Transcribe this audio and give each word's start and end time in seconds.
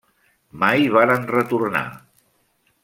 Mai 0.63 0.81
varen 0.95 1.29
retornar. 1.35 1.87